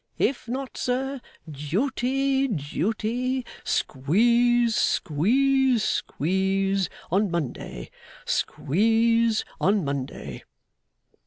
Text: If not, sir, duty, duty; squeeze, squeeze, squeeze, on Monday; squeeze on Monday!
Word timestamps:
If 0.17 0.47
not, 0.47 0.77
sir, 0.79 1.21
duty, 1.47 2.47
duty; 2.47 3.45
squeeze, 3.63 4.75
squeeze, 4.75 5.83
squeeze, 5.83 6.89
on 7.11 7.29
Monday; 7.29 7.91
squeeze 8.25 9.45
on 9.59 9.85
Monday! 9.85 10.43